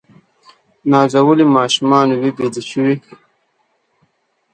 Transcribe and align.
نازولي 0.91 1.45
ماشومان 1.55 2.07
وه 2.19 2.29
بیده 2.37 2.61
شوي 2.69 2.93